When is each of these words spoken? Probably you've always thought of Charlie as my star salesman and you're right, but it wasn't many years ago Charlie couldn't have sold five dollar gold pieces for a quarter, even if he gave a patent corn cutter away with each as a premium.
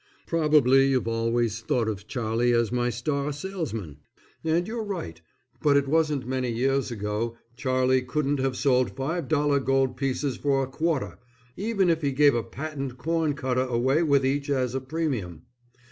Probably 0.25 0.87
you've 0.87 1.07
always 1.07 1.61
thought 1.61 1.87
of 1.87 2.07
Charlie 2.07 2.53
as 2.53 2.71
my 2.71 2.89
star 2.89 3.31
salesman 3.31 3.99
and 4.43 4.67
you're 4.67 4.83
right, 4.83 5.21
but 5.61 5.77
it 5.77 5.87
wasn't 5.87 6.25
many 6.27 6.49
years 6.49 6.89
ago 6.89 7.37
Charlie 7.55 8.01
couldn't 8.01 8.39
have 8.39 8.57
sold 8.57 8.89
five 8.95 9.27
dollar 9.27 9.59
gold 9.59 9.95
pieces 9.97 10.37
for 10.37 10.63
a 10.63 10.67
quarter, 10.67 11.19
even 11.55 11.87
if 11.87 12.01
he 12.01 12.13
gave 12.13 12.33
a 12.33 12.41
patent 12.41 12.97
corn 12.97 13.35
cutter 13.35 13.61
away 13.61 14.01
with 14.01 14.25
each 14.25 14.49
as 14.49 14.73
a 14.73 14.81
premium. 14.81 15.43